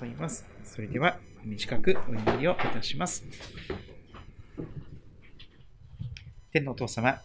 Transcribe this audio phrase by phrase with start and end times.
[0.00, 0.46] ざいます。
[0.64, 3.24] それでは、短くお祈りをいたします。
[6.52, 7.20] 天のお父様、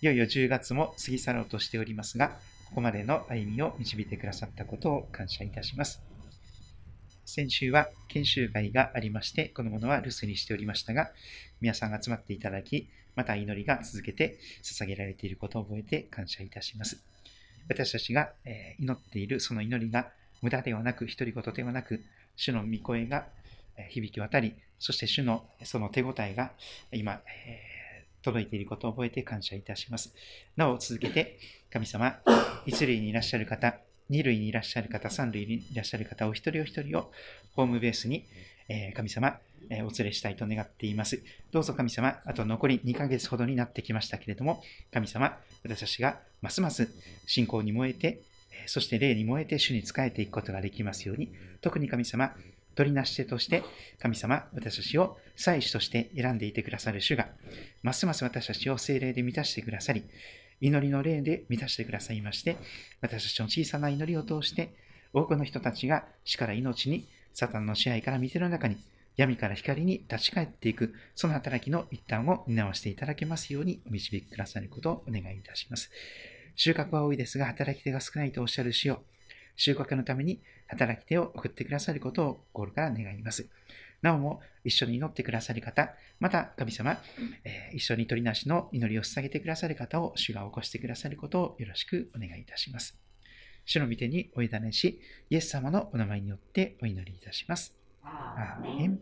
[0.00, 2.28] いよいよ10月も過ぎ去ろうとしておりますが、
[2.68, 6.02] ここまでの歩みを導いてくださったことを感謝いたします。
[7.24, 11.10] 先週は研修会がありまして、このものは留守にしておりましたが、
[11.60, 17.02] 皆さんが集まっていただき、また祈りが続けて捧げられていることを覚えて感謝いたします。
[17.68, 18.32] 私たちが
[18.78, 20.12] 祈っているその祈りが
[20.44, 22.04] 無駄ではなく、独り言ではなく、
[22.36, 23.24] 主の御声が
[23.88, 26.52] 響き渡り、そして主のその手応えが
[26.92, 30.14] 今え、届いていることを覚えて感謝いたします。
[30.54, 31.38] なお続けて、
[31.72, 32.18] 神様、
[32.66, 33.78] 一塁にいらっしゃる方、
[34.10, 37.10] 二塁にいらっしゃる方、三塁にいらっしゃる方、お一人お一人を
[37.56, 38.26] ホームベースに、
[38.68, 39.38] え神様、
[39.70, 41.22] えお連れしたいと願っています。
[41.52, 46.90] どうぞ神様、あと残り2ヶ月ほどになってきましたけれども、神様、私たちがますます
[47.26, 48.20] 信仰に燃えて、
[48.66, 52.34] そして霊に燃えて主に仕えていくことができますように、特に神様、
[52.74, 53.62] 取りなし手として、
[54.00, 57.28] 神様、私たちを祭司として選んでいてくださる主が、
[57.82, 60.04] ますます私たちを精霊で満たしてくださり、
[60.60, 62.56] 祈りの霊で満たしてくださいまして、
[63.00, 64.74] 私たちの小さな祈りを通して、
[65.12, 68.76] 多くの人たちが死から命に、サタンの支配から水の中に、
[69.16, 75.90] 闇から光に立ち返っていく、その働きの一端を担わせていただけますようにお導きくださることをお願いいたします。
[76.56, 79.04] 収穫は多いですが、働き手が少ないとおっしゃるしよう。
[79.56, 83.48] 収穫のために働き手を送ってくださることを心から願います。
[84.02, 86.98] なおも一緒に祈ってくださる方、また神様、
[87.44, 92.98] えー、一緒に取りなしの祈りを捧げてくださる方を主が起こしてくださることをよろしくお願いいたします。
[93.64, 97.74] 主の御手にお委ねし、イエス様のお名前によってお祈りいたします。
[98.02, 98.98] アーメン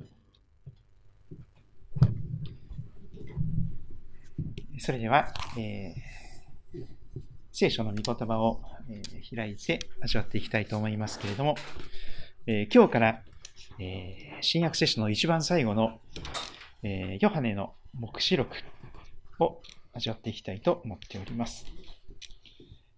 [4.79, 6.22] それでは、えー、
[7.53, 11.55] 聖書の御言葉を、え、開いて味わっていきたいと思いますけれども、
[12.47, 13.23] えー、今日から、
[13.79, 16.01] え新約聖書の一番最後の、
[16.83, 18.57] えヨハネの黙示録
[19.39, 19.61] を
[19.93, 21.67] 味わっていきたいと思っております。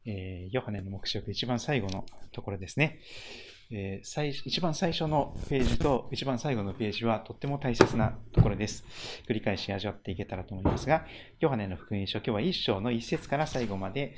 [0.07, 3.01] えヨハネの黙示録一番最後のところですね。
[3.71, 8.85] えー、最一番最初のページと一番最後のページはとっても大切なところです。
[9.29, 11.05] 繰り返し味わっていけたらと思いますが、
[11.41, 14.15] ヨハネの福音書、今日は1章の1節から最後まで、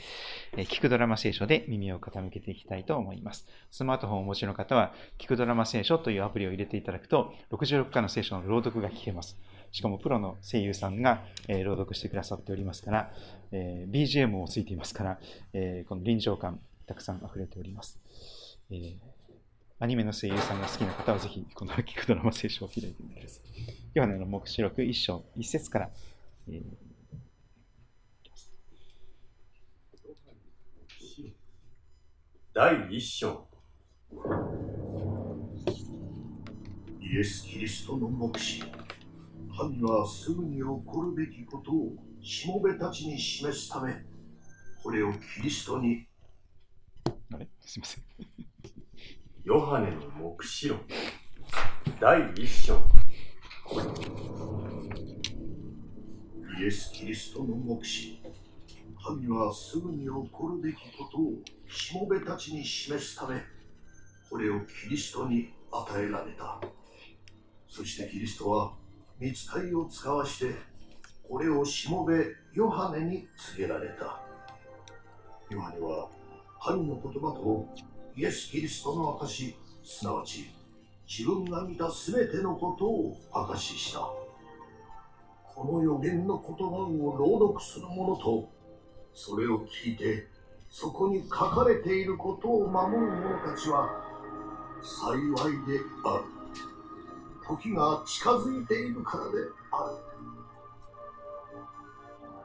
[0.57, 3.47] えー、聞くドラマ聖書で耳を傾けていきたいと思います。
[3.71, 9.37] スマートフォンをお持ちの方は、聞くドラマ聖書というアプリを入れていただくと、66巻の聖書の朗読が聞けます。
[9.73, 13.13] しかもプロの声優さんが、えー、朗読してくださっておりますから、
[13.53, 15.19] えー、BGM もついていますから、
[15.53, 18.01] えー、この臨場感たくさん溢れております。
[18.71, 19.16] えー
[19.79, 23.43] アニメの声優さんが好きな方はぜひ、この聞くドラマ聖書を開いてみてください。
[23.93, 25.91] ヨハネの目視録1章、1節から、
[26.49, 26.65] えー、
[32.55, 33.47] 第1章。
[37.03, 38.63] イエス・キリストの目視。
[39.59, 44.05] 神はすぐに起こるべきことをしもべたちに示すため
[44.83, 46.07] これをキリストに。
[47.35, 47.47] あれ？
[47.61, 48.05] すいません
[49.47, 50.85] ヨハネの黙示録。
[52.01, 52.75] 第一章。
[56.61, 58.21] イエス・キリストの目視
[59.07, 61.33] 神はすぐに起こるべきことを
[61.69, 63.41] しもべたちに示すため
[64.29, 66.61] これをキリストに与えられた。
[67.69, 68.73] そしてキリストは
[69.21, 70.57] 見つかりを使わして
[71.29, 74.21] これをしもべヨハネに告げられた。
[75.51, 76.09] ヨハネは
[76.61, 77.69] 神の言葉と
[78.19, 79.55] イエス・キリストの証
[79.85, 80.51] すなわち
[81.07, 84.01] 自分が見た全てのことを証しした。
[85.55, 88.49] この予言の言葉を朗読する者と
[89.13, 90.27] それを聞いて
[90.71, 93.91] そこに書かれていることを守る者たちは
[94.83, 95.19] 幸
[95.51, 96.25] いである。
[97.47, 99.31] 時が近づいているからで
[99.71, 99.91] あ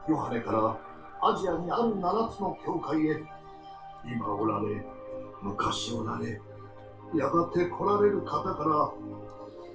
[0.06, 0.12] る。
[0.12, 0.78] ヨハネから
[1.30, 3.22] アジアにある7つの教会へ
[4.04, 5.01] 今おられ
[5.42, 6.40] 昔おられ
[7.14, 8.92] やがて来られる方から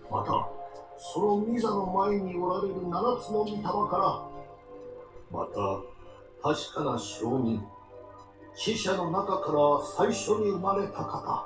[0.09, 0.49] また
[0.97, 3.97] その御座の前におられる七つの御霊か
[5.31, 5.53] らまた
[6.41, 7.63] 確かな証人
[8.55, 9.59] 死者の中から
[9.97, 11.45] 最初に生まれた方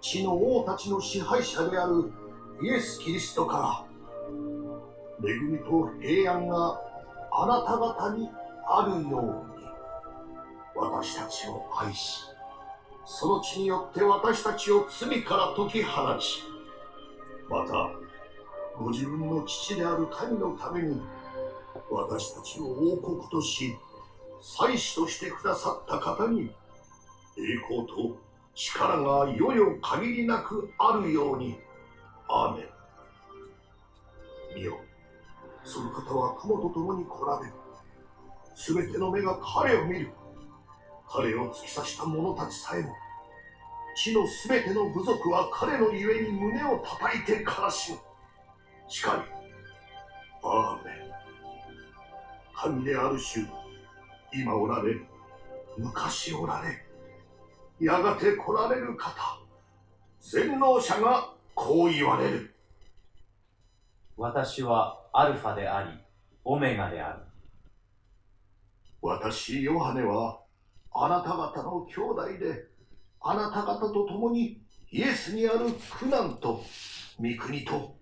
[0.00, 2.12] 地の王たちの支配者である
[2.62, 3.86] イエス・キリストか
[5.22, 6.80] ら恵みと平安が
[7.32, 8.28] あなた方に
[8.68, 9.64] あるように
[10.74, 12.24] 私たちを愛し
[13.12, 16.44] その血によって私たちを罪から解き放ち
[17.48, 17.90] また
[18.78, 21.02] ご自分の父である神のために
[21.90, 23.76] 私たちを王国とし
[24.40, 26.52] 祭司としてくださった方に
[27.36, 28.16] 栄光と
[28.54, 31.58] 力が世々限りなくあるように。
[32.28, 32.66] アーメン。
[34.54, 34.78] 見よ、
[35.64, 37.52] その方は雲と共に来られる。
[38.54, 40.10] すべての目が彼を見る。
[41.12, 42.94] 彼を突き刺した者たちさえも、
[43.96, 47.98] 地のすべての部族は彼のゆえに胸を叩いて悲しむ。
[48.86, 49.32] しかり、
[50.44, 50.94] アーメン。
[52.54, 53.44] 神である主、
[54.32, 54.94] 今おられ、
[55.76, 56.86] 昔おられ、
[57.84, 59.40] やがて来られる方、
[60.20, 62.54] 全能者がこう言われる。
[64.16, 65.90] 私はアルファであり、
[66.44, 67.22] オメガである。
[69.02, 70.39] 私、ヨハネは、
[70.92, 72.66] あなた方の兄弟で、
[73.20, 74.60] あなた方と共に
[74.90, 76.64] イエスにある苦難と
[77.18, 77.94] 御国と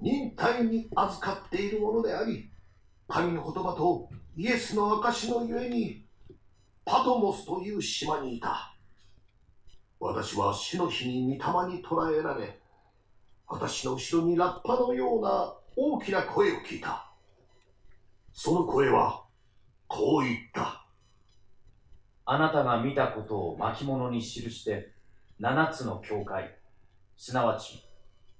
[0.00, 2.50] 忍耐に預かっているものであり、
[3.08, 6.04] 神の言葉とイエスの証のゆえに、
[6.84, 8.74] パトモスという島にいた。
[9.98, 12.60] 私は死の日に御霊に捕らえられ、
[13.48, 17.10] 私の後ろにラッパのような大きな声を聞いた。
[18.32, 19.24] その声は、
[19.86, 20.83] こう言った。
[22.26, 24.92] あなたが見たことを巻物に記して
[25.38, 26.56] 七つの教会、
[27.16, 27.84] すなわち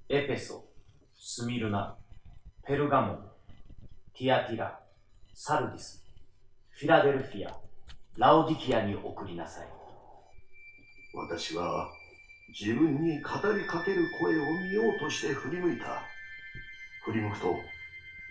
[0.08, 0.64] エペソ、
[1.16, 1.96] スミルナ、
[2.66, 3.18] ペルガモン、
[4.16, 4.80] ティアティラ、
[5.34, 6.04] サルディス、
[6.70, 7.54] フィラデルフィア、
[8.16, 9.68] ラオディキアに送りなさい。
[11.14, 11.88] 私は
[12.58, 16.02] 自分に語りかける声を見ようとして振り向いた。
[17.04, 17.56] 振り向くと、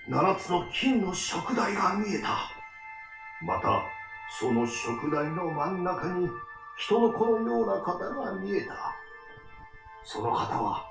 [0.07, 2.49] 七つの金の食台が見えた。
[3.45, 3.83] また、
[4.29, 6.29] その食台の真ん中に
[6.77, 8.95] 人の子のような方が見えた。
[10.03, 10.85] その方は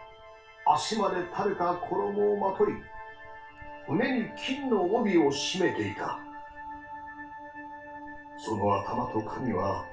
[0.67, 2.73] 足まで垂れた衣をまとい、
[3.89, 6.19] 胸に金の帯を締めていた。
[8.39, 9.85] その頭と髪は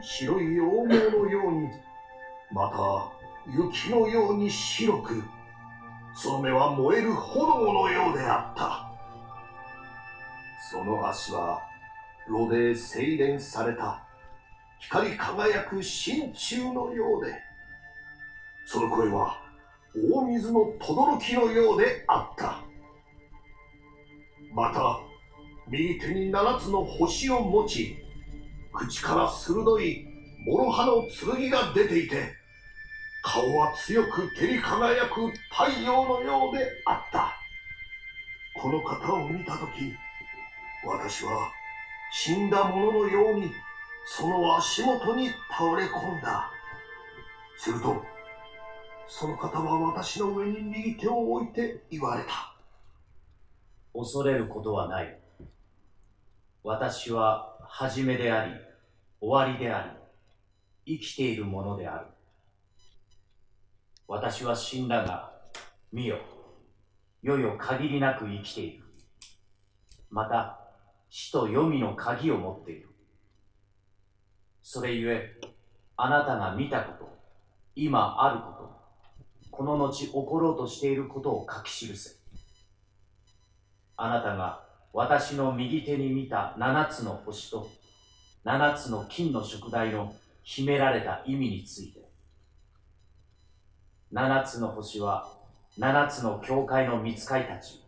[0.00, 1.70] 白い羊毛のように、
[2.52, 3.16] また
[3.50, 5.22] 雪のように白く、
[6.14, 8.90] その目は燃える炎のようであった。
[10.70, 11.62] その足は
[12.28, 14.02] 炉で精錬された
[14.80, 17.32] 光り輝く真鍮のようで、
[18.66, 19.40] その声は
[19.94, 22.60] 大水の轟のようであった。
[24.54, 24.98] また、
[25.68, 27.96] 右手に七つの星を持ち、
[28.72, 30.06] 口から鋭い
[30.46, 31.02] 諸刃の
[31.36, 32.32] 剣が出ていて、
[33.22, 37.32] 顔は強く照り輝く太陽のようであった。
[38.60, 39.92] この方を見たとき、
[40.84, 41.50] 私は
[42.12, 43.50] 死んだ者のように
[44.06, 46.50] その足元に倒れ込んだ。
[47.58, 48.02] すると、
[49.08, 52.54] その方は私の上に右手を置いて言われた。
[53.92, 55.18] 恐れることはない。
[56.62, 58.52] 私は初めであり、
[59.20, 59.98] 終わりであ
[60.84, 62.06] り、生きているものである。
[64.06, 65.32] 私は死んだが、
[65.92, 66.18] 見よ、
[67.22, 68.84] よよ限りなく生きている。
[70.10, 70.65] また、
[71.08, 72.88] 死と黄泉の鍵を持っている。
[74.62, 75.40] それゆえ、
[75.96, 77.08] あなたが見たこと、
[77.74, 78.76] 今あること、
[79.50, 82.16] この後起ころうとしていることを書き記せ。
[83.96, 84.62] あなたが
[84.92, 87.68] 私の右手に見た七つの星と
[88.44, 92.06] 七つの金の食台の秘められた意味について。
[94.12, 95.28] 七つの星は
[95.78, 97.82] 七つの教会の見つかいたち。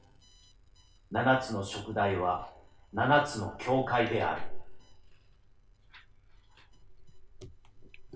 [1.10, 2.50] 七つの食台は
[2.92, 4.42] 七つの教会である。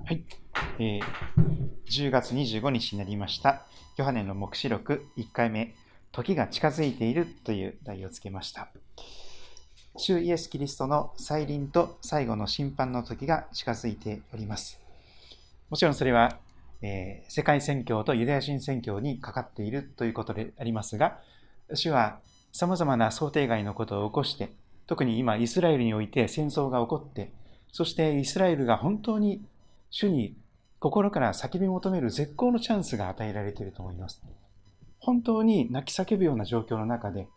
[0.04, 0.24] はい。
[0.78, 1.02] えー、
[1.86, 3.66] 10月25日になりました。
[3.98, 5.74] ヨハネの黙示録1回目、
[6.10, 8.68] 時が近づいているという題をつけました。
[9.96, 14.80] 主イエス・キリストの再臨と最後の審判の時が近づいております。
[15.68, 16.38] もちろんそれは、
[16.80, 21.20] えー、世界宣教とユダヤ人宣教にかかっているということでありますが、
[21.74, 22.20] 主は
[22.52, 24.50] 様々な想定外のことを起こして、
[24.86, 27.32] 特に今イスラエルにおいて戦争が起こって、
[27.72, 29.42] そしてイスラエルが本当に
[29.90, 30.36] 主に
[30.78, 34.22] 心から叫び求める絶好のチャンスが与えられていると思います。
[34.98, 37.28] 本当に泣き叫ぶような状況の中で、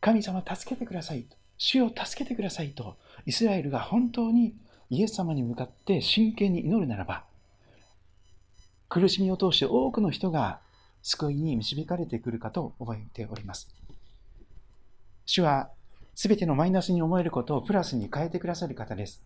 [0.00, 2.96] 神様助けてくださいと、主を助けてくださいと、
[3.26, 4.54] イスラエルが本当に
[4.90, 7.24] イエス様に向かって真剣に祈るならば、
[8.88, 10.60] 苦しみを通して多くの人が
[11.02, 13.68] 救いに導かれてくるかと覚えております。
[15.26, 15.70] 主は
[16.14, 19.22] すべてのマイナスに思えることをプラスに変えてくださる方です。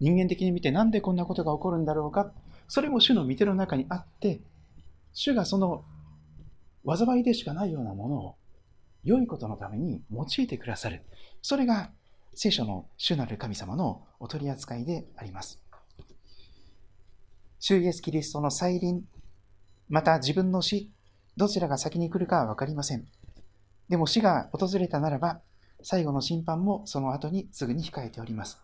[0.00, 2.32] 人間的に見てなんでこんなことが起こるんだろうか、
[2.68, 4.40] それも主の御手の中にあって、
[5.12, 5.84] 主がその
[6.84, 8.34] 災いでしかないようなものを
[9.04, 11.02] 良いことのために用いてくださる。
[11.40, 11.90] それが
[12.34, 15.60] 聖書の主なる神様のお取り扱いであります。
[17.60, 19.04] 主イエスキリストの再臨、
[19.88, 20.90] また自分の死、
[21.36, 23.06] どちらが先に来るかはわかりません。
[23.92, 25.42] でも死が訪れたならば、
[25.82, 28.58] 最後の審判もその後にすぐに控えております。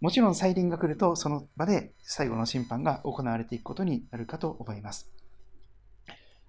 [0.00, 5.10] もちろん再臨が来ると、その場で最後の審判が行われていくことになるかと思います。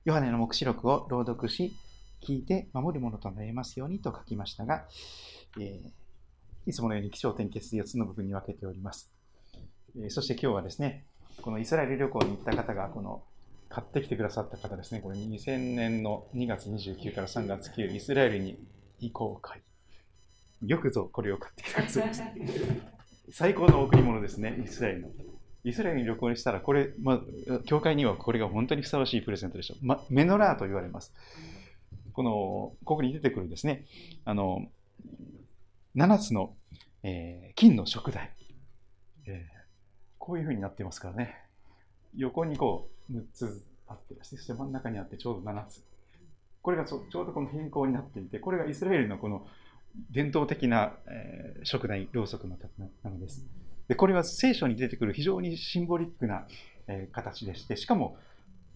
[0.05, 1.75] ヨハネの目視録を朗読し、
[2.23, 4.85] 聞いて守るものとなりますようにと書きましたが、
[5.59, 9.11] えー、いつものように気象点結4つの部分に分けております。
[9.97, 11.03] えー、そして今日はですね、
[11.41, 13.23] このイスラエル旅行に行った方が、この
[13.69, 18.57] 買ってきてくださった方ですね、これ2000年の2月29から3月9、イスラエルに
[18.99, 19.61] 行こう会。
[20.65, 22.25] よくぞこれを買ってきてくださいました。
[23.31, 25.09] 最高の贈り物ですね、イスラエルの。
[25.63, 29.85] イスラエルに旅行にしたら、これ、まあ、教会にはこれが本当にふさわしいプレゼントでしょう。
[29.85, 31.13] ま、メノラーと言われます。
[32.13, 32.31] この、
[32.85, 33.85] ここに出てくるですね、
[34.25, 34.67] あの、
[35.95, 36.55] 7つの、
[37.03, 38.33] えー、金の食材、
[39.27, 39.59] えー、
[40.17, 41.35] こういうふうになっていますからね。
[42.15, 45.83] 横にこう、6つあって、そして真ん中にあってちょうど7つ。
[46.61, 49.47] これがちょうどこの変更になっていて、これがイスラエルのこの
[50.11, 52.57] 伝統的な、えー、食材、ろうそくの
[53.03, 53.45] なのです。
[53.87, 56.47] で、これは聖書に出てくる非常にシンボリックな、
[56.87, 58.17] えー、形でして、しかも、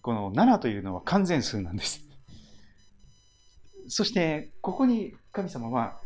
[0.02, 2.02] この7というのは完全数なんです。
[3.88, 6.00] そして、ここに神様は、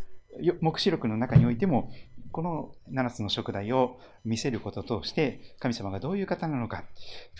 [0.60, 1.90] 黙示録の中においても、
[2.32, 6.84] この7つの食材を見せることとして、神様がどういう方なのか、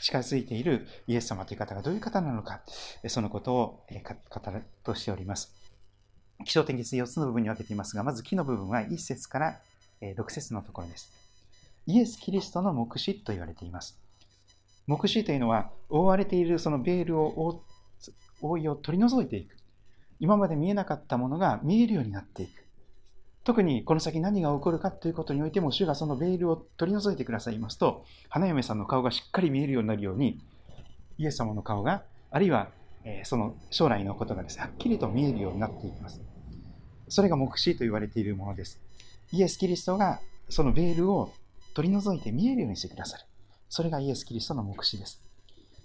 [0.02, 2.62] 近づいているイエス様という方がどういう方なのか、
[3.06, 3.86] そのことを
[4.30, 5.54] 語るとしております。
[6.44, 9.60] 気象点結4つの部分に分けていますが、まず木の部分は1節から
[10.00, 11.12] 6節のところです。
[11.86, 13.98] イエス・キリストの目視と言われています。
[14.86, 17.62] 目視というのは、覆われているそのベールを
[18.40, 19.56] 覆いを取り除いていく。
[20.20, 22.67] 今まで見えなかったものが見えるようになっていく。
[23.48, 30.38] 特にこの先何が起こるかということにおいても、主がそのベールを取り除いてくださいますと、花嫁さんの顔がしっかり見えるようになるように、
[31.16, 32.68] イエス様の顔が、あるいは
[33.22, 36.20] その将来のことがですね、はっきりと見えるようになっていきます。
[37.08, 38.82] それが目視と言われているものです。
[39.32, 41.32] イエス・キリストがそのベールを
[41.72, 43.24] 取り除いて見えるようにしてくださる。
[43.70, 45.22] それがイエス・キリストの目視です。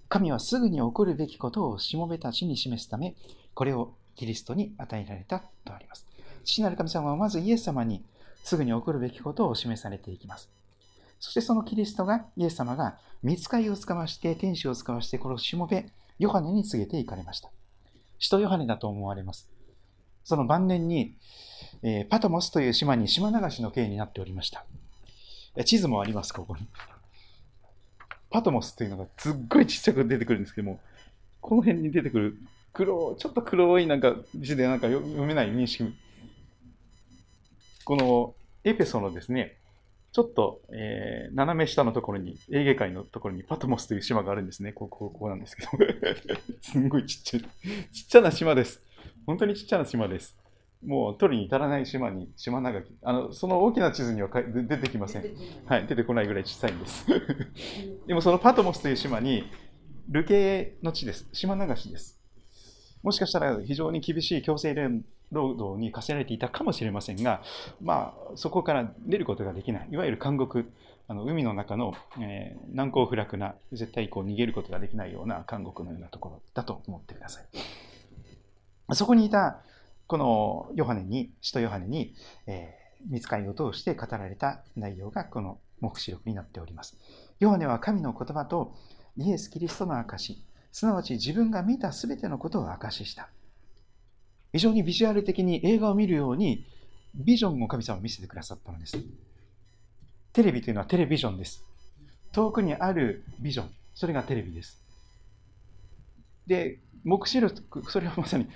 [0.10, 3.16] 神はすぐに起こるべきことをしもべたちに示すため、
[3.54, 6.06] これをキリストに与えられたとあります。
[6.44, 8.04] 父なる神様はまずイエス様に
[8.44, 10.50] すぐに起こるべきことを示されていきます。
[11.20, 15.86] そしてそのキリストが、イエス様が見つかりを使わして、天使を使わして、このしもべ、
[16.20, 17.50] ヨハネに告げていかれました。
[18.20, 19.50] 使徒ヨハネだと思われます。
[20.26, 21.16] その晩年に、
[21.82, 24.66] えー、パトモスという島に島流しの刑になっておりました。
[25.64, 26.68] 地図もあります、ここに。
[28.30, 30.82] パトモスというのがすっごいちっちゃく出てくるんですけども、
[31.40, 32.38] この辺に出てくる
[32.74, 35.94] 黒、ちょっと黒いなんか字でなんか読めない認識。
[37.84, 39.58] このエペソのですね、
[40.14, 44.72] ちょっと、えー、斜め下のところに、エーゲ海のところにパトモスという島があるんですね。
[44.72, 45.70] ここ、ここなんですけど。
[46.62, 47.44] すんごいちっちゃい、
[47.92, 48.82] ちっちゃな島です。
[49.26, 50.38] 本当にちっちゃな島です。
[50.86, 52.96] もう取りに至らない島に、島長き。
[53.02, 55.24] あの、その大きな地図には出てきません。
[55.66, 57.08] はい、出てこないぐらい小さいんです。
[58.06, 59.46] でもそのパトモスという島に、
[60.10, 61.28] 流刑の地です。
[61.32, 62.22] 島流しです。
[63.02, 64.74] もしかしたら非常に厳しい強制
[65.34, 67.42] 労働に課せられていたかもしれませんが、
[67.82, 70.72] まあ、そこから出ることができない、いわゆる監獄、
[71.08, 78.96] あの海の中の、えー、難攻不落な、絶対こう逃げることができないような監獄のようなところだと思ってください。
[78.96, 79.62] そこにいた
[80.08, 82.14] このヨハネに、使徒ヨハネに、
[82.48, 86.98] えー、見つかりを通して語られた内容がこの目視録になっております。
[87.40, 88.76] ヨハネは神の言葉と
[89.18, 93.30] イエス・キリストの証、すなわち自分が見たすべてのことを証しした。
[94.54, 96.66] 非常にビジュアル的に映画を見るように
[97.16, 98.98] ビジョンを神様を見せてくださったのです。
[100.32, 101.66] テレビというのはテレビジョンです。
[102.32, 104.84] 遠くにあるビジョン、それがテレビです。
[106.48, 108.48] で、目視録、それはまさに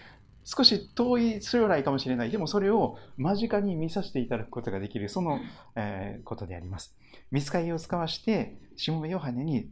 [0.43, 2.31] 少し遠い将来かもしれない。
[2.31, 5.39] でもそれを間近に見させていただくことができる、その、
[5.75, 6.95] えー、ことであります。
[7.31, 9.69] 見つかりを使わして、しもべヨハネに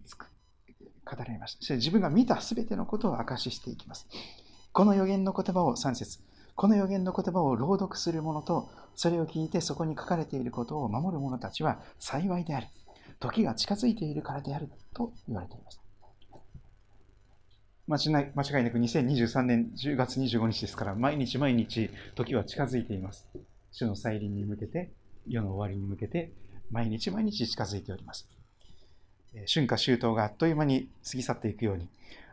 [1.06, 1.60] 語られました。
[1.60, 4.08] そして自分が見たすべてのことを証ししていきます。
[4.76, 6.20] この予言の言葉を3節
[6.54, 12.68] この予言の言葉を朗読する者と、それを聞いてそこに書かれていることを守る者たちは幸いである。
[13.22, 15.80] 時が近づいているからであると言われています。
[17.88, 23.30] 間違い間違いなく2023年10月25日ですから、毎日毎日時は近づいています。
[23.72, 24.92] 主の再臨に向けて、
[25.26, 26.34] 世の終わりに向けて、
[26.70, 28.28] 毎日毎日近づいております。
[29.48, 31.88] 春夏秋冬があっという間に過ぎ去っていくように、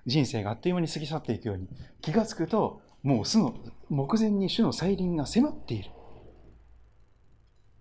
[0.06, 1.68] 人生があっという間に過ぎ去っていくように、
[2.00, 3.54] 気がつくと、もうすの
[3.88, 5.90] 目前に主の再臨が迫っている。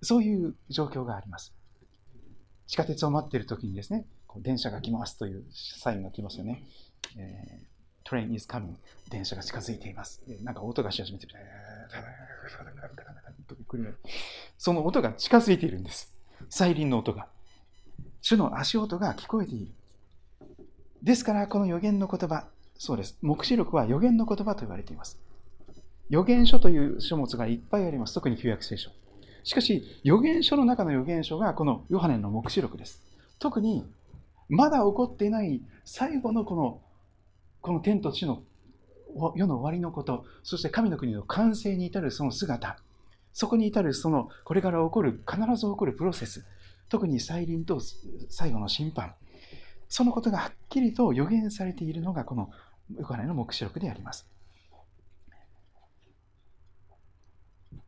[0.02, 1.54] そういう状況があります。
[2.68, 4.06] 地下鉄を待っている時にですね、
[4.38, 6.64] 電車が来ますというサインが来ますよね。
[7.18, 8.76] えー、train is coming
[9.10, 10.24] 電車が近づいています。
[10.42, 11.34] なんか音がし始めてる、
[14.58, 16.16] その音が近づいているんです。
[16.50, 17.28] 再臨の音が。
[18.22, 19.74] 主の足音が聞こえている。
[21.04, 23.18] ですから、この予言の言葉、そうです。
[23.22, 25.20] 黙示録は予言の言葉と言われています。
[26.10, 28.14] 予言書という書物がいっぱいあります。
[28.14, 28.92] 特に旧約聖書。
[29.44, 33.02] しかし、予言書の中の予言書がこのヨハネの黙示録です。
[33.40, 33.86] 特に、
[34.50, 36.82] まだ起こっていない最後のこの、
[37.62, 38.44] この天と地の
[39.36, 42.78] 世の終わりのこと、そして神の国の完成に至るその姿、
[43.34, 46.46] そこに至るそのこれから起こる、必ず起こるプロセス、
[46.90, 47.80] 特に再臨と
[48.30, 49.16] 最後の審判、
[49.92, 52.50] そのことがはっきりと予言されているのがこの
[52.98, 54.26] ヨハネの黙示録であります。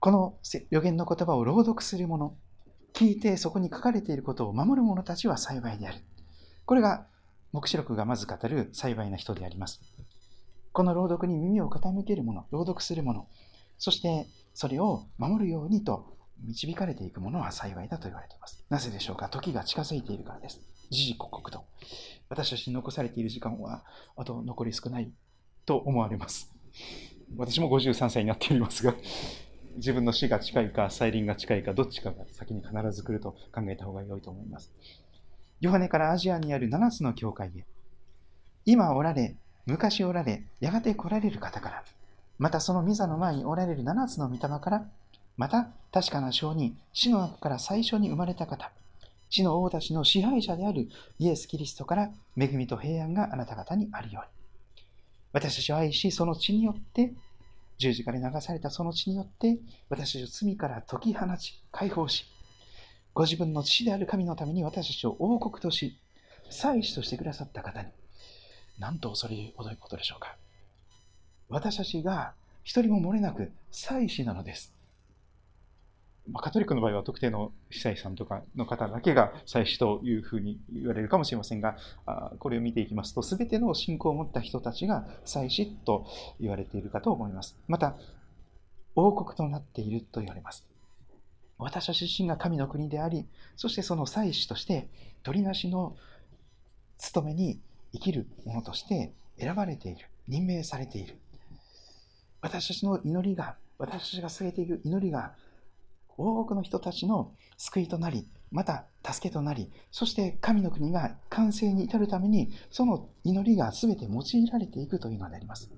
[0.01, 0.38] この
[0.69, 2.36] 予言の言葉を朗読する者、
[2.93, 6.00] 聞いてそこに書かれていることを守る者たちは幸いである。
[6.65, 7.07] これが
[7.53, 9.81] 黙示録がまず語る幸いな人であります。
[10.74, 13.29] この朗読に耳を傾ける者、朗読する者、
[13.77, 18.65] そしてそれを守るようにと導かれていく者は幸いだと言われています。
[18.69, 19.29] なぜでしょうか？
[19.29, 20.60] 時が近づいているからです。
[20.93, 21.65] 時々刻々と。
[22.29, 23.83] 私たちに残されている時間は
[24.15, 25.12] あと残り少ない
[25.65, 26.51] と思われます。
[27.38, 28.95] 私も53歳になっておりますが、
[29.75, 34.71] 自分の死が近いか、再臨が近いか、どっちかが先に必ず来ると考えた方が良いと思います。
[35.62, 37.65] ヨハネからアジアにある7つの教会へ、
[38.65, 39.35] 今おられ、
[39.65, 41.83] 昔おられ、やがて来られる方から、
[42.38, 44.85] またその御座の前におられる7つの御霊から、
[45.38, 48.71] また確かな証人、死の中から最初に生まれた方、
[49.33, 54.29] 死の王たちの支配者であるイエス・キリストから恵みと平安があなた方にあるように。
[55.31, 57.11] 私たちを愛し、その血によって
[57.79, 59.57] 十字架で流されたその血によって、
[59.89, 62.25] 私たちを罪から解き放ち、解放し、
[63.15, 65.97] ご自分の父である神のために私たちを王国とし、
[66.51, 67.87] 祭司としてくださった方に、
[68.77, 70.35] なんと恐れ多いことでしょうか。
[71.49, 72.33] 私たちが
[72.63, 74.75] 一人も漏れなく祭司なのです。
[76.31, 86.05] まあ、カトリックの場合は特定の司祭さんとかの方だけが祭司というふうに言われるかもしれませんが、あこれを見ていきますと、すべての信仰を持った人たちが祭司と
[86.39, 87.57] 言われているかと思います。
[87.67, 87.95] また、
[88.95, 90.65] 王国となっていると言われます。
[91.57, 93.25] 私たち自身が神の国であり、
[93.57, 94.88] そしてその祭司として、
[95.23, 95.95] 取りなしの
[96.97, 97.59] 務めに
[97.91, 101.17] 生きる者として選ばれている、任命されている。
[102.41, 105.33] 私たちの祈りが、私たちが据えている祈りが
[106.17, 115.71] 多くの人たちの救いとなり、また助けとなり、そして神の国が完成に至るために、その祈りが全て用いられていくというのであります。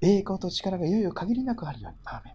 [0.00, 1.98] 栄光と力がいよいよ限りなくあるように。
[2.04, 2.34] アーメン。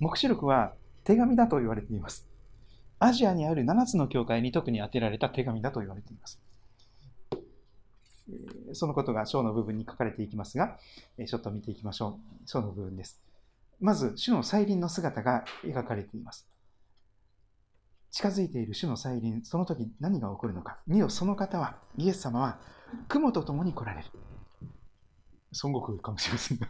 [0.00, 2.28] 黙示録は手紙だと言われています。
[2.98, 6.40] アジアにある7つの教会に特に当てられた手紙だと言われています。
[8.72, 10.78] そのことが章の部分に書かれていきますが、
[11.26, 12.48] ちょっと見ていきましょう。
[12.48, 13.20] 章の部分です。
[13.82, 16.48] まず、主の再臨の姿が描かれています。
[18.12, 20.78] 近づいている主の再臨、その時何が起こるのか。
[20.86, 22.60] 見よ、その方は、イエス様は、
[23.08, 24.08] 雲と共に来られる。
[25.64, 26.68] 孫悟空かもしれませんが、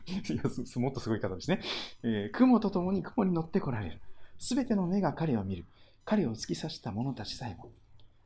[0.81, 1.61] もっとすごい方ですね。
[2.03, 4.01] えー、雲と共に雲に乗って来られる。
[4.39, 5.67] すべての目が彼を見る。
[6.07, 7.71] 彼を突き刺した者たちさえも。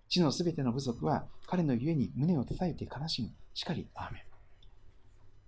[0.09, 3.31] 地のすべての部族は彼のゆえに胸を叩いて悲しむ。
[3.53, 4.23] しかり、アーメン。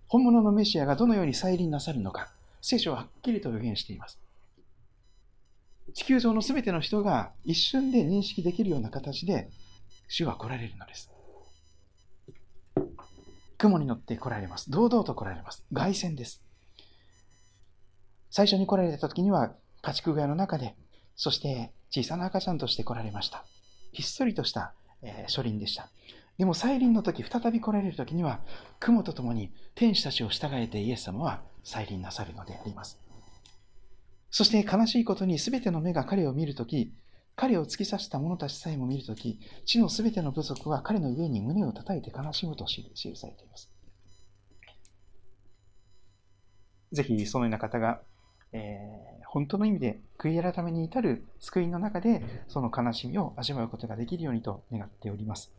[0.07, 2.33] 本物のメシアがどのように再臨なさるのか。
[2.61, 4.19] 聖書ははっきりと予言しています。
[5.93, 9.49] 地球上のすべての人が一瞬で認識できるような形で
[10.07, 11.09] 主は来られるのです。
[13.57, 14.71] 雲に乗って来られます。
[14.71, 15.63] 堂々と来られます。
[15.73, 16.41] 凱旋です。
[18.29, 20.75] 最初に来られた時には家畜小屋の中で、
[21.15, 23.43] そして小さな赤ちゃんとして来られました。
[23.91, 25.89] ひっそりとした、えー、書輪でした。
[26.37, 28.39] でも再臨の時、再び来られる時には、
[28.79, 32.99] 雲と共に天使たちを従えてイエス様は再臨なさるのであります。
[34.31, 36.93] そして悲しいことに全ての目が彼を見るとき、
[37.35, 42.83] 彼を突き刺した者たちさえも見るとき、地の全ての部族は彼の上に胸を叩いて悲しむと記
[43.15, 43.71] されています。
[46.91, 48.01] ぜひそのような方が、
[48.51, 55.51] えー、本当の意味で悔い改めに至る救いの中で、その悲しみを味わうことができるようにと願っております。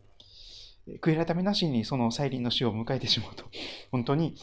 [1.00, 3.44] 悔い改めなしにその再臨の死を迎えてしまうと、
[3.90, 4.36] 本当に、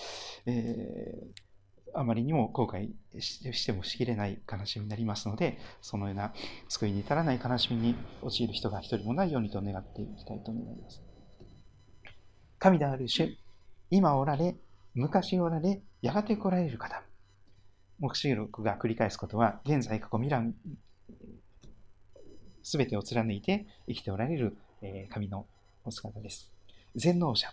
[0.45, 1.46] えー
[1.93, 6.33] あまりにも後悔してもしきれない悲しみになりますので、そのような
[6.69, 11.01] 救いに至らない悲しみに陥る人が一人もないようにと願っていきたいと思います。
[12.59, 13.37] 神である主、
[13.89, 14.55] 今おられ、
[14.93, 17.03] 昔おられ、やがて来られる方。
[17.99, 20.53] 黙示録が繰り返すことは、現在、過去、未来、
[22.63, 24.57] すべてを貫いて生きておられる、
[25.09, 25.47] 神の
[25.83, 26.51] お姿です。
[26.95, 27.51] 全能者。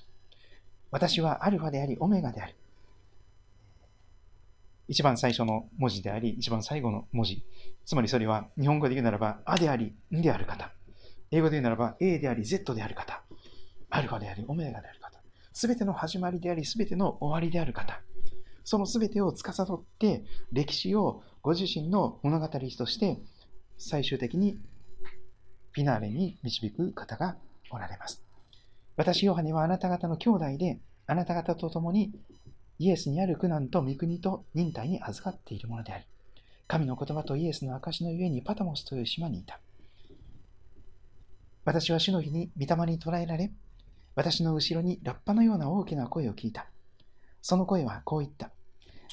[0.91, 2.55] 私はアルファであり、オメガである。
[4.89, 7.45] 一番最初の文字であり、一番最後の文字。
[7.85, 10.73] つまりそれは日本語で言うならば、あであり、んである方。
[11.31, 13.23] 英語で言うならば、A であり、Z である方。
[13.91, 15.21] アルファであり、オメガである方。
[15.53, 18.01] すべての始まりであり、すべての終わりである方。
[18.65, 23.19] そのすべてを司って、歴史をご自身の物語として、
[23.79, 24.59] 最終的に
[25.73, 27.37] フィナーレに導く方が
[27.71, 28.25] おられます。
[28.97, 32.13] 私、ヨハネはあなた方の兄弟で、あなた方と共に
[32.79, 36.05] イエスにある苦難と御国と忍耐に預かっているものであり、
[36.67, 39.61] 神の言葉とイエスの証のゆえにパタモスという島にいた。
[41.65, 43.53] 私は主の日に御霊に捕らえられ、
[44.15, 46.67] 私の後ろにラッパのような大きな声を聞いた。
[47.43, 48.51] その声はこう言った。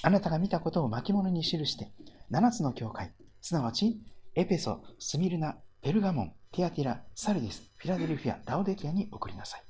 [0.03, 1.91] あなたが見たことを巻物に記して、
[2.29, 3.99] 七つの教会、すなわち、
[4.35, 9.63] エペソ、スミルナ、ペルガモン、ティアティラ、サルディス、フィラデルフィア、ラオデキアに送りなさい。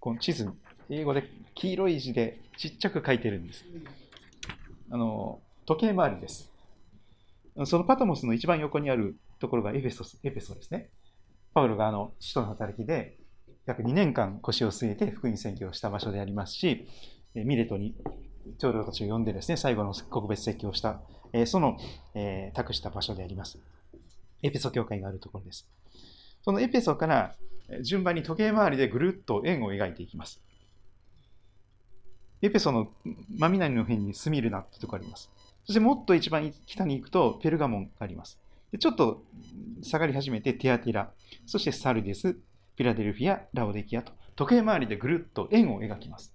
[0.00, 0.52] この地図、
[0.88, 3.64] 英語で黄色い字でちっちゃく書いてるんです。
[4.90, 6.52] あの、時計回りです。
[7.64, 10.90] そのパトモスの一番横にあるところがエペソスエペソですね。
[11.54, 13.16] パウロがあの使徒の働きで
[13.64, 16.86] 約2年間腰を据えて福音宣教をした場所でありますし、
[17.34, 17.94] ミレトに
[18.58, 21.00] 長老たちを呼んでですね、最後の告別説教をした、
[21.46, 21.76] その、
[22.14, 23.58] え、託した場所であります。
[24.42, 25.68] エペソ教会があるところです。
[26.42, 27.34] そのエペソから
[27.82, 30.40] 順番に時計回りでぐるっと円を描いていきます。
[32.42, 32.90] エペソの
[33.38, 35.30] 真南の辺にスミルナってとこあります。
[35.64, 38.38] そしてもっと一番北に行くとペルガモンがあります。
[38.72, 39.22] でちょっと
[39.82, 41.10] 下がり始めてテアティラ、
[41.46, 46.32] そしてサルディス、フィラデルフィア、ラオデキアと時計回りでぐるっと円を描きます。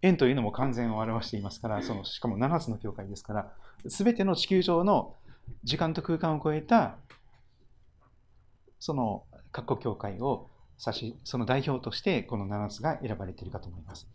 [0.00, 3.52] 円というのも完全を表していますから、そのしかも7つの教会ですから、
[3.88, 5.14] すべての地球上の
[5.64, 6.96] 時間と空間を超えた
[8.78, 10.48] その各国教会を
[10.84, 14.08] 指し、その代表としてこの7つが選ばれているかと思います。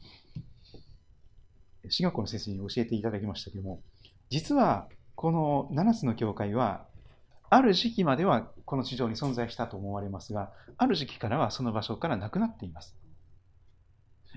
[1.90, 3.82] 進学校の先生に教えていただきましたけども、
[4.30, 6.86] 実はこの7つの教会は、
[7.50, 12.96] ある時期まではこの地上に存在したと思われますが、ある時期からはその場所からなくなっています。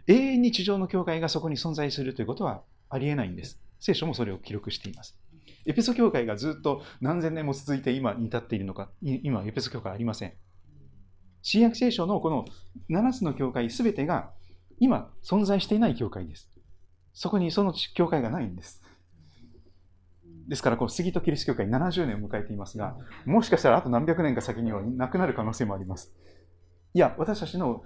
[0.06, 3.61] 永遠に地上の教会がそこに存在するということはありえないんです。
[3.80, 5.18] 聖書もそれを記録しています。
[5.64, 10.35] エペソ教会がずっと何千年も続いて今に至っているのか、今エペソ教会ありません。
[11.42, 12.44] 新約聖書のこの
[12.90, 14.30] 7つの教会すべてが
[14.78, 16.50] 今存在していない教会です。
[17.16, 18.83] そこにその教会がないんです。
[20.48, 26.12] ですから、この杉戸キリスト教会70年を迎えていますが、もしかしたらあと何百年か先にはなくなる可能性もあります。
[26.92, 27.83] いや、私たちの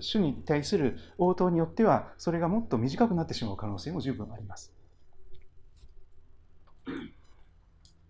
[0.00, 4.70] 主に対する応答によっては、それがもっと短くなってしまう可能性も十分あります。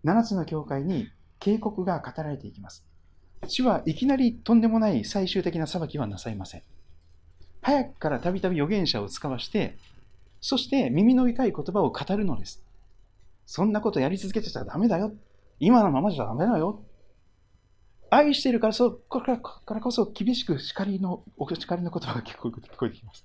[0.05, 1.09] 7つの教会に
[1.39, 2.85] 警告が語られていきます。
[3.47, 6.63] 主はいきなりとんでもない最終的な裁きはなさいません。
[7.63, 9.79] 早くからたびたび預言者を使わして、
[10.47, 12.63] そして耳の痛い言葉を語るのです。
[13.47, 15.15] そんなことやり続けてたらダメだよ。
[15.59, 16.83] 今のままじゃダメだよ。
[18.11, 19.41] 愛しているからそこか
[19.73, 22.53] らこそ厳しく叱りの、お叱りの言葉が聞こ
[22.87, 23.25] えてきます。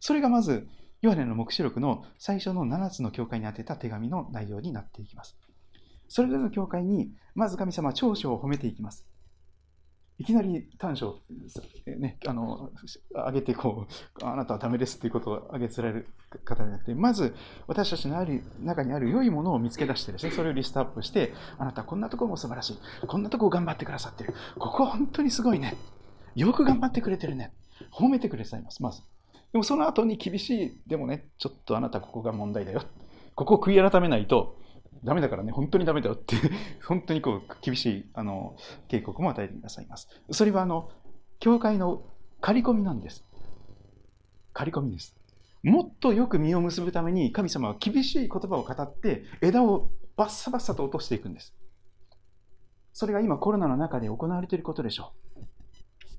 [0.00, 0.66] それがまず、
[1.00, 5.36] ヨハネの黙示録の最初の7つの教会に宛てた手紙の内容になっていきます。
[6.08, 9.06] それぞれの教会に、まず神様は長所を褒めていきます。
[10.18, 11.20] いきなり短所、
[11.86, 12.70] ね、あの、
[13.12, 13.86] 上げてこ
[14.20, 16.08] う、あなたはダメですっていうことを上げつられる
[16.44, 17.36] 方じゃなくて、まず
[17.68, 22.78] 私たちのある中にある良いものを見つけ出してですね、それをリストアップして、あなたこんなところも素晴らしい。
[23.06, 24.34] こんなところ頑張ってくださってる。
[24.58, 25.76] ここは本当にすごいね。
[26.34, 27.52] よく頑張ってくれてるね。
[27.92, 29.02] 褒めてくれさいます、まず。
[29.52, 32.82] でもその後に厳しい、でもね、ちょっとあなたここが問題だよ。
[33.36, 34.58] ここを悔い改めないと、
[35.04, 36.36] ダメだからね、本当にダメだよって
[36.86, 38.56] 本当にこう厳しいあの
[38.88, 40.08] 警告も与えてくださいます。
[40.30, 40.90] それはあの
[41.38, 42.02] 教会の
[42.40, 43.24] 刈り込みなんです。
[44.52, 45.16] 刈り込みです。
[45.62, 51.54] もっとよく実を結ぶために神様は厳しい言葉を語って枝をバッサバッサと落としていくんです。
[52.92, 55.28] それが今コロナの中で行われていることでしょう。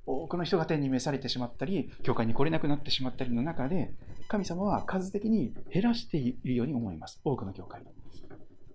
[0.05, 3.93] 多くの人が天に召されてしまったり、教会に来れなくなってしまったりの中で、
[4.27, 7.21] 神様は数的に減らしているように思います。
[7.23, 7.83] 多くの教会。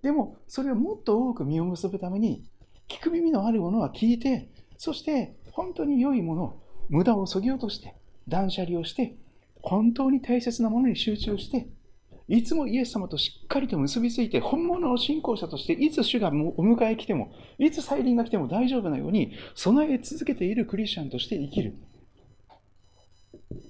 [0.05, 2.43] でも、それをもっと多く実を結ぶために、
[2.87, 7.95] 聞く耳のあるものは聞いて、そして本当に良いもの、無駄をそぎ落として、
[8.27, 9.15] 断捨離をして、
[9.63, 11.69] 本当に大切なものに集中して、
[12.27, 21.73] いつもイエス様としっかりと結びついて、本物の信仰者として、いつ主がお迎え来ても、いつ再臨が来ても大丈夫なように、備え続けているクリスチャンとして生きる。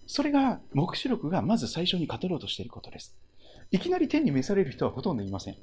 [0.06, 3.16] それが、黙示録がまず最初に語ろうとしていることです。
[3.72, 5.56] いきなり天に召される人はほとんどいません。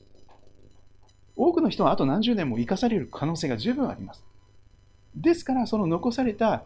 [1.44, 4.24] 多くの人はあと何十年も生かされる可能性が十分あります。
[5.16, 6.62] ですから、その残された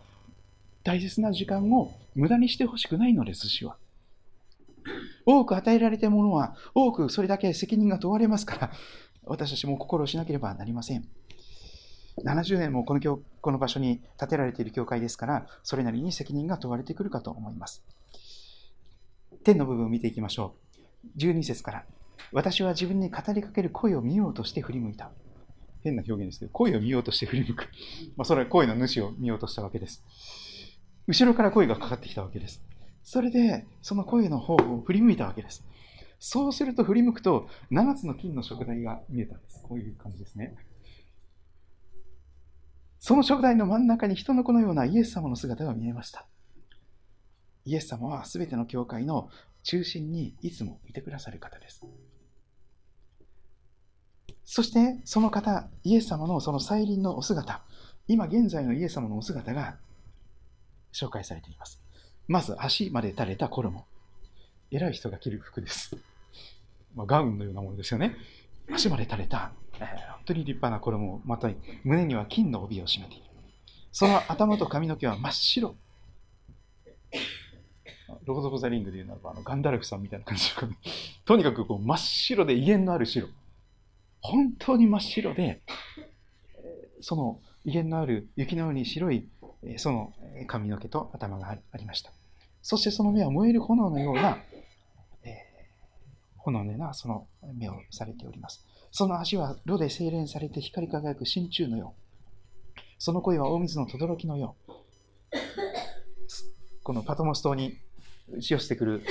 [0.84, 3.76] 大切な時間を無駄にしてほしくないのです、主は。
[5.24, 8.70] 多く与えられたものは、多くそれだけ責任が問われますから、
[9.24, 11.08] 私たちも心をしなければなりません。
[12.24, 17.82] 70年もこの教この場所に建てられている教会ですから、それなりに責任が問われてくるかと思います。
[19.42, 20.54] 天の部分を見ていきましょ
[21.16, 21.18] う。
[21.18, 21.84] 12節から。
[22.32, 25.10] 私は自分に語りかける声を見ようとして振り向いた。
[25.82, 27.68] 変な表現ですけど、声を見ようとして振り向く。
[28.16, 30.04] まあ、それは声の主を見ようとしたわけです。
[31.06, 32.62] 後ろから声がかかってきたわけです。
[33.02, 35.64] それで、その声の方を振り向いたわけです。
[36.18, 39.62] そうすると振り向くと、7つの金の食材が見えたんです。
[39.62, 40.56] こういう感じですね。
[42.98, 46.26] その食材の真ん中に人の子のようなイエス様の姿が見えました。
[47.64, 49.28] イエス様はすべての教会の
[49.66, 51.84] 中心にいつもいてくださる方です。
[54.44, 57.62] そしてその方、イエス様のその再臨のお姿、
[58.06, 59.76] 今現在のイエス様のお姿が
[60.92, 61.82] 紹介されています。
[62.28, 63.84] まず足まで垂れた衣。
[64.70, 65.96] 偉い人が着る服です。
[66.94, 68.16] まあ、ガウンのようなものですよね。
[68.72, 73.24] 足まで垂れたえー、本当に立派な衣をまとい、胸には金の帯を締めている。
[73.92, 75.74] その頭と髪の毛は真っ白。
[78.24, 80.54] ロード・オブ・ザ・リングでいうならば、あのガンダルフさんみたいな感じで、
[81.24, 83.28] とにかくこう真っ白で威厳のある白。
[84.20, 85.62] 本当に真っ白で、
[87.00, 89.28] その威厳のある雪のように白い
[89.76, 90.12] その
[90.46, 92.12] 髪の毛と頭がありました。
[92.62, 94.38] そしてその目は燃える炎のような、
[95.22, 95.32] えー、
[96.38, 98.64] 炎のようなその目をされております。
[98.90, 102.80] その足は炉で精錬されて光り輝く真鍮のよう。
[102.98, 104.72] その声は大水の轟のよう。
[106.82, 107.78] このパトモス島に
[108.30, 109.02] 打ち寄せてくる、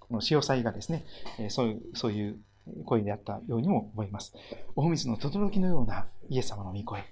[0.00, 1.04] この潮騒がですね、
[1.48, 2.38] そういうそういう
[2.84, 4.34] 声であったようにも思います。
[4.76, 7.04] 大水の轟のようなイエス様の御声。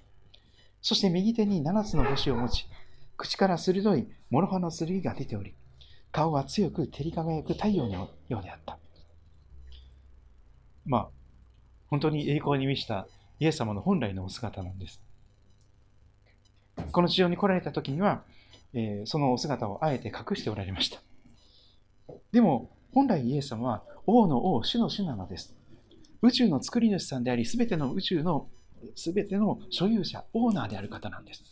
[0.81, 2.65] そして右手に七つの星を持ち、
[3.17, 5.53] 口から鋭い諸刃の剣が出ており、
[6.11, 8.77] 顔は強く照り輝く太陽のようであった。
[10.85, 11.09] まあ、
[11.87, 13.07] 本当に栄光に満ちた
[13.39, 15.01] イエス様の本来のお姿なんです。
[16.91, 18.23] この地上に来られた時には、
[18.73, 21.01] えー、そのお姿をあえて隠しておられました。
[22.31, 25.55] でも、本来イエス様は王の王、主の主なのです。
[26.21, 28.49] 宇宙の作り主さんであり、すべての宇宙の
[28.95, 31.43] すべての所有者、オーナーである方なんです。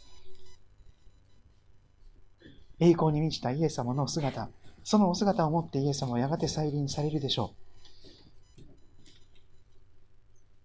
[2.80, 4.50] 栄光に満ちたイエス様の姿、
[4.84, 7.54] そのお姿を持ってイエス様はやがて再臨されるでしょ
[8.60, 8.62] う。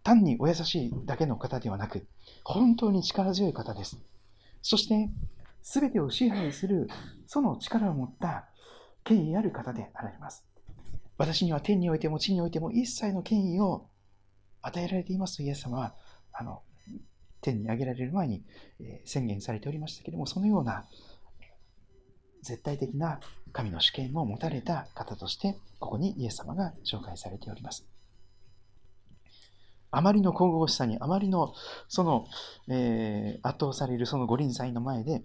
[0.03, 2.07] 単にお優しいだけの方ではなく、
[2.45, 3.99] 本当に力強い方です。
[4.61, 5.09] そして、
[5.63, 6.89] すべてを支配する、
[7.27, 8.49] その力を持った
[9.05, 10.45] 権威ある方であられます。
[11.19, 13.87] 私には天においても地においても一切の権威を
[14.61, 15.95] 与えられていますとイエス様は、
[16.33, 16.63] あの、
[17.41, 18.45] 天に上げられる前に、
[19.05, 20.87] 宣言されておりましたけれども、そのような
[22.43, 23.21] 絶対的な
[23.53, 27.87] 神の主権を持たれた方として、ここにイエス様が紹介されております。
[29.91, 31.53] あまりの神々しさに、あまりの
[31.89, 32.27] その、
[32.69, 35.23] えー、圧倒されるその五輪祭の前で、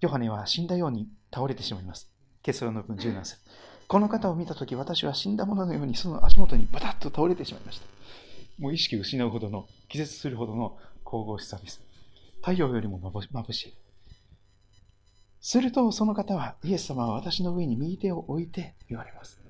[0.00, 2.10] ヨハネは死んだように倒れてしまいます。
[2.42, 3.40] 結論の分17節。
[3.88, 7.86] この方を見たとき、私は死んだ者ののようにその足元にバタッと倒れてしまいました。
[8.58, 11.80] もう意識を失うほどの、気絶するほどの神々しさです。
[12.40, 13.74] 太陽よりも眩しい。
[15.40, 19.40] すると、その方は、イエス様は私の上に右手を置いて言われます。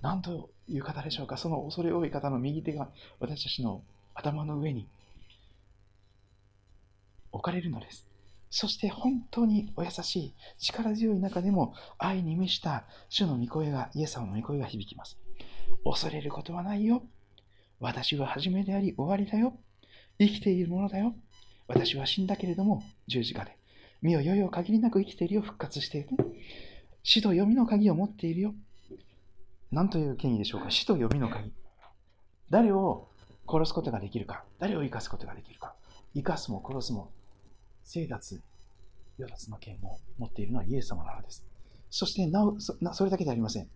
[0.00, 1.36] なんという方でしょうか。
[1.36, 2.88] その恐れ多い方の右手が
[3.20, 3.82] 私たちの
[4.14, 4.88] 頭の上に
[7.32, 8.06] 置かれるのです。
[8.56, 15.18] そして本当にお優しい、力強い中でも愛に満ちた主の御声が、イエス様の御声が響きます。
[15.84, 17.02] 恐れることはないよ。
[17.80, 19.58] 私は初めであり終わりだよ。
[20.20, 21.16] 生きているものだよ。
[21.66, 23.58] 私は死んだけれども十字架で。
[24.02, 25.42] 身をよいを限りなく生きているよ。
[25.42, 26.10] 復活している。
[27.02, 28.54] 死と読みの鍵を持っているよ。
[29.72, 31.52] 何という権威でしょうか死と読みの鍵。
[32.50, 33.08] 誰を
[33.50, 35.74] 殺すことができるか誰を生かすことができるか
[36.14, 37.10] 生かすも殺すも
[37.84, 38.42] 生脱、
[39.18, 41.44] 与脱の権を持っているのはイエス様なのです。
[41.90, 43.68] そしてなおそれだけではありません。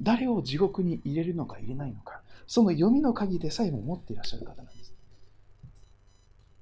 [0.00, 4.92] 誰を地獄に入れるのか入れないのか、その読みの鍵でさえも持っていらっしゃる方なんです。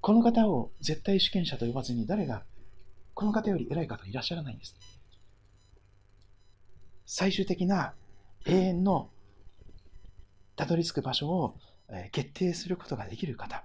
[0.00, 2.44] この方を絶対主権者と呼ばずに誰が
[3.14, 4.74] この方より偉い方いらっしゃらないんです。
[7.06, 7.94] 最終的な
[8.46, 9.10] 永遠の
[10.56, 11.56] たどり着く場所を
[12.10, 13.64] 決定することができる方。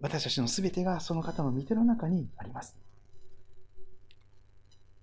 [0.00, 2.76] 私たちの全てがその方の御手の中にあります。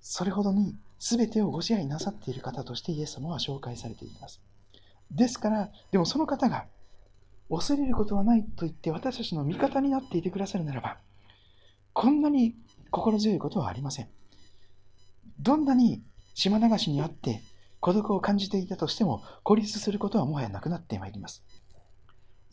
[0.02, 4.42] それほどに全てをご支配なさっている方としてイエス様は紹介されています。
[5.12, 6.66] ですから、でもその方が
[7.50, 10.98] 恐れることはないと言って私たちの味方になっていてくださるならば、
[11.94, 12.56] こんなに
[12.90, 14.10] 心強いことはありません。
[15.40, 16.04] どんなに
[16.34, 17.42] 島流しにあって
[17.80, 21.44] 孤独を感じていたとしても孤立することはもはやなくなってまいります。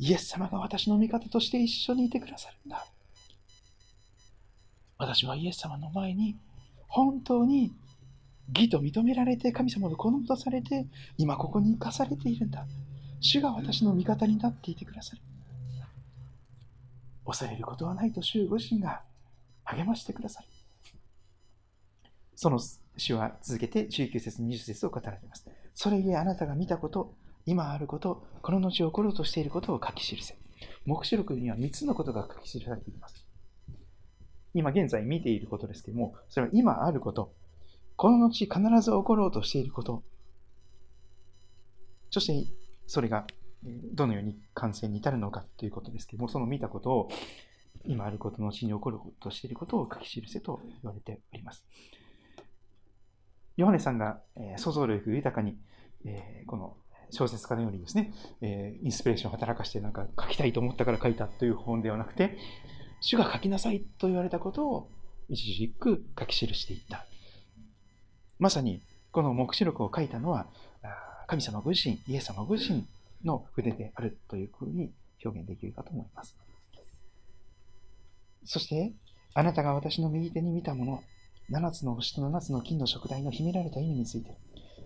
[0.01, 2.87] イエス様が私の味方として一緒にいてくださるんだ。
[4.97, 6.39] 私はイエス様の前に
[6.89, 7.71] 本当に
[8.55, 10.87] 義と認められて神様の好みとされて
[11.19, 12.67] 今ここに生かされているんだ。
[13.21, 15.21] 主が私の味方になっていてくださる。
[17.27, 19.03] 恐れることはないと主ご自身が
[19.65, 20.49] 励ましてくださる。
[22.35, 22.59] その
[22.97, 25.47] 主は続けて19節、20節を語られます。
[25.75, 27.15] それゆえあなたが見たこと、
[27.47, 30.37] 今あること、この後起ころうとしていることを書き記せ。
[30.87, 33.27] 黙示録には3つのことが書き記されています。
[34.55, 37.35] 今現在見ていることですけども、それは今あること、
[37.97, 38.51] この後必
[38.81, 40.03] ず起ころうとしていること、
[42.11, 42.53] そして
[42.87, 43.27] それが
[43.93, 47.09] どのように完成に至るのかということですけども、その見たことを
[47.85, 51.65] 今あることの後に起こるとしていることを書き記せと言われております。
[53.57, 54.21] ヨハネさんが、
[54.57, 55.59] 想像力豊かに、
[56.47, 56.77] この
[57.11, 62.37] 小説家のようにですね、えー、インスピレーションを働かしてなんか書きたいと思ったから書いたという本ではなくて、
[63.01, 64.89] 主が書きなさいと言われたことを
[65.29, 67.07] 一字一句書き記していった。
[68.39, 70.47] まさにこの黙示録を書いたのは、
[71.27, 72.87] 神様ご自身、イエス様ご自身
[73.25, 74.93] の筆であるというふうに
[75.25, 76.37] 表現できるかと思います。
[78.45, 78.93] そして、
[79.35, 81.03] あなたが私の右手に見たもの、
[81.51, 84.37] 7つの星と7つの金の食材の秘められた意味について、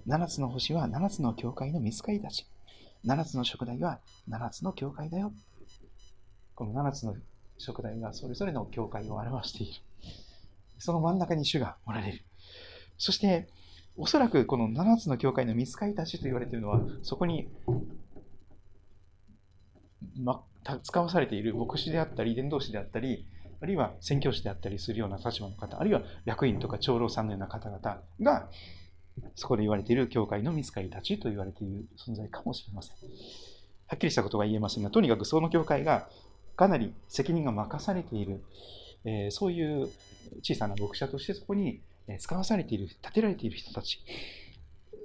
[0.06, 2.46] 7つの星は7つの教会の見つかりたち、
[3.06, 5.32] 7つの食材は7つの教会だよ。
[6.54, 7.16] この7つの
[7.58, 9.80] 食材がそれぞれの教会を表している。
[10.78, 12.22] その真ん中に主がおられる。
[12.98, 13.48] そして、
[13.96, 17.48] おそらくこの7つの教会の見つかりたちと言われているのは、そこに、
[20.16, 20.42] ま、
[20.82, 23.26] 使わされている牧師であったり、伝道師であったり、
[23.60, 28.50] あるいは宣教師であったりするような立場の方、あるいは役員とか長老さんのような方々が、
[29.34, 32.94] そこで言われている教会の見つかりたちと言われている存在かもしれません。
[33.86, 36.08] はっきりしたことが言えませんが、とにかくその教会が
[36.56, 38.42] かなり責任が任されている、
[39.04, 39.88] えー、そういう
[40.42, 41.80] 小さな牧者としてそこに
[42.18, 44.00] 使わされている、建てられている人たち、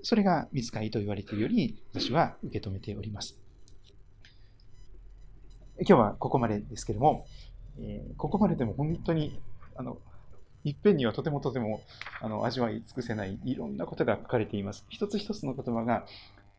[0.01, 3.37] それが見つかりと言われているように私は受け止めております。
[5.81, 7.25] 今日はここまでですけれども、
[7.79, 9.39] えー、ここまででも本当に、
[9.75, 9.97] あの、
[10.63, 11.81] いっぺんにはとてもとても
[12.21, 14.85] あの味わい尽くせないいろんなことが書かれています。
[14.89, 16.05] 一つ一つの言葉が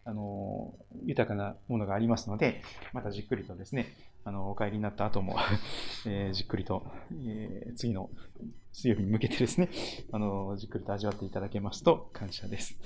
[0.05, 5.37] あの豊かなものがありますので、またじっくりとですね、あのお帰りになった後も
[6.07, 6.87] えー、じっくりと、
[7.27, 8.11] えー、次の
[8.73, 9.69] 水曜日に向けてですね、
[10.13, 12.79] あのじっくりと味わっていただけますと感謝です。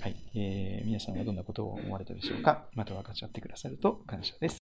[0.00, 2.68] はい、えー、皆さんはどんなことを思われたでしょうか？
[2.74, 4.63] また分かち合ってくださると感謝です。